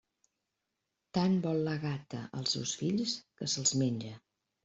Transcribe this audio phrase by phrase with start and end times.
[1.17, 4.17] Tant vol la gata els seus fills, que se'ls menja.